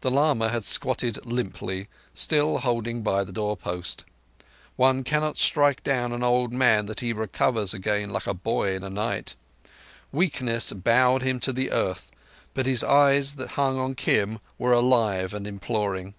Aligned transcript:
The 0.00 0.10
lama 0.10 0.48
had 0.48 0.64
squatted 0.64 1.26
limply, 1.26 1.88
still 2.14 2.60
holding 2.60 3.02
by 3.02 3.24
the 3.24 3.30
door 3.32 3.58
post. 3.58 4.06
One 4.76 5.04
cannot 5.04 5.36
strike 5.36 5.82
down 5.82 6.12
an 6.14 6.22
old 6.22 6.50
man 6.50 6.86
that 6.86 7.00
he 7.00 7.12
recovers 7.12 7.74
again 7.74 8.08
like 8.08 8.26
a 8.26 8.32
boy 8.32 8.74
in 8.74 8.80
the 8.80 8.88
night. 8.88 9.34
Weakness 10.12 10.72
bowed 10.72 11.20
him 11.20 11.40
to 11.40 11.52
the 11.52 11.72
earth, 11.72 12.10
but 12.54 12.64
his 12.64 12.82
eyes 12.82 13.34
that 13.34 13.50
hung 13.60 13.78
on 13.78 13.96
Kim 13.96 14.38
were 14.56 14.72
alive 14.72 15.34
and 15.34 15.46
imploring. 15.46 16.14